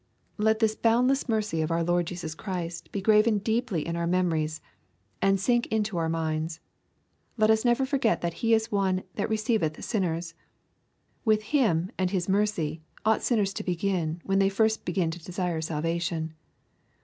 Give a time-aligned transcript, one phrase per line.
[0.39, 3.05] Let this boundless mercy of our Lord Jesus Christ be LUKE, CHAP.
[3.05, 3.05] XV.
[3.27, 4.59] 185 graven deeply in our memories,
[5.21, 6.59] and sink into our minds.
[7.37, 10.33] Let us never forget that He is One'' thatreceiveth sin ners."
[11.23, 12.81] With Him and His mercy
[13.19, 16.33] sinners ought to begin, when they first begin to desire salvation.